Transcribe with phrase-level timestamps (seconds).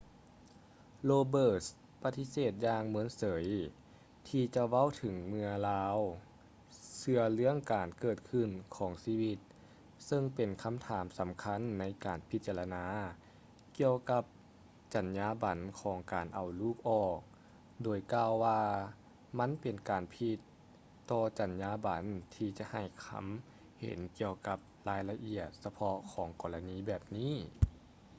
[1.09, 1.67] roberts
[2.03, 3.45] ປະຕິເສດຢ່າງເມີນເສີຍ
[4.29, 5.97] ທີ່ຈະເວົ້າເຖິງເມື່ອລາວ
[6.97, 9.37] ເຊື່ອເລື່ອງການເກີດຂຶ້ນຂອງຊີວິດ
[10.05, 12.85] ເຊິ່ງເປັນຄຳຖາມສຳຄັນໃນການພິຈາລະນາ
[13.77, 14.23] ກ່ຽວກັບ
[14.93, 17.19] ຈັນຍາບັນຂອງການເອົາລູກອອກ
[17.83, 18.61] ໂດຍກ່າວວ່າ
[19.39, 20.39] ມັນເປັນການຜິດ
[21.11, 22.03] ຕໍ່ຈັນຍາບັນ
[22.35, 23.25] ທີ່ຈະໃຫ້ຄຳ
[23.81, 27.33] ເຫັນກ່ຽວກັບລາຍລະອຽດສະເພາະຂອງກໍລະນີແບບນີ້